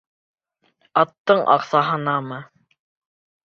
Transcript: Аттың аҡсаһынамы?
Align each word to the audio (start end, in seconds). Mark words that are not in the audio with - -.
Аттың 1.03 1.43
аҡсаһынамы? 1.59 2.43